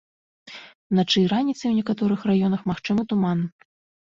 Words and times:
Уначы 0.93 1.13
і 1.23 1.27
раніцай 1.33 1.67
у 1.73 1.75
некаторых 1.79 2.25
раёнах 2.31 2.65
магчымы 2.71 3.01
туман. 3.15 3.45